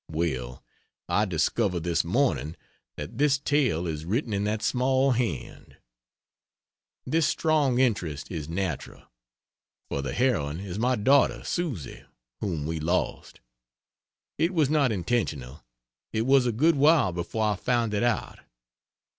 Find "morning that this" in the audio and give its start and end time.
2.03-3.37